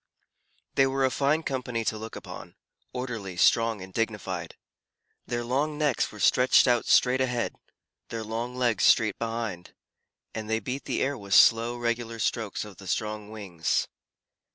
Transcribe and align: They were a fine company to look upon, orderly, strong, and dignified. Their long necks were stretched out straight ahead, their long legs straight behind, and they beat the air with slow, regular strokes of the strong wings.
They 0.73 0.87
were 0.87 1.05
a 1.05 1.11
fine 1.11 1.43
company 1.43 1.85
to 1.85 1.95
look 1.99 2.15
upon, 2.15 2.55
orderly, 2.91 3.37
strong, 3.37 3.83
and 3.83 3.93
dignified. 3.93 4.57
Their 5.27 5.43
long 5.43 5.77
necks 5.77 6.11
were 6.11 6.19
stretched 6.19 6.67
out 6.67 6.87
straight 6.87 7.21
ahead, 7.21 7.53
their 8.09 8.23
long 8.23 8.55
legs 8.55 8.83
straight 8.83 9.19
behind, 9.19 9.75
and 10.33 10.49
they 10.49 10.59
beat 10.59 10.85
the 10.85 11.03
air 11.03 11.19
with 11.19 11.35
slow, 11.35 11.77
regular 11.77 12.17
strokes 12.17 12.65
of 12.65 12.77
the 12.77 12.87
strong 12.87 13.29
wings. 13.29 13.87